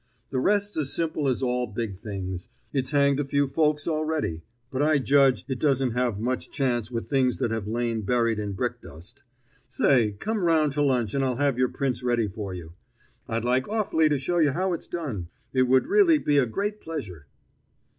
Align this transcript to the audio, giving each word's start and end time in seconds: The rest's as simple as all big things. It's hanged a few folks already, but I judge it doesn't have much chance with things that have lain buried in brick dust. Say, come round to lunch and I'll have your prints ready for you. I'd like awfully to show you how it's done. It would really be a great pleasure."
The 0.31 0.39
rest's 0.39 0.77
as 0.77 0.91
simple 0.91 1.27
as 1.27 1.43
all 1.43 1.67
big 1.67 1.95
things. 1.95 2.49
It's 2.73 2.89
hanged 2.89 3.19
a 3.19 3.23
few 3.23 3.47
folks 3.47 3.87
already, 3.87 4.41
but 4.71 4.81
I 4.81 4.97
judge 4.97 5.45
it 5.47 5.59
doesn't 5.59 5.91
have 5.91 6.19
much 6.19 6.49
chance 6.49 6.89
with 6.89 7.07
things 7.07 7.37
that 7.37 7.51
have 7.51 7.67
lain 7.67 8.01
buried 8.01 8.39
in 8.39 8.53
brick 8.53 8.81
dust. 8.81 9.21
Say, 9.67 10.13
come 10.13 10.43
round 10.43 10.73
to 10.73 10.81
lunch 10.81 11.13
and 11.13 11.23
I'll 11.23 11.35
have 11.35 11.59
your 11.59 11.69
prints 11.69 12.01
ready 12.01 12.27
for 12.27 12.51
you. 12.51 12.73
I'd 13.29 13.45
like 13.45 13.69
awfully 13.69 14.09
to 14.09 14.17
show 14.17 14.39
you 14.39 14.53
how 14.53 14.73
it's 14.73 14.87
done. 14.87 15.27
It 15.53 15.67
would 15.67 15.85
really 15.85 16.17
be 16.17 16.39
a 16.39 16.47
great 16.47 16.81
pleasure." 16.81 17.27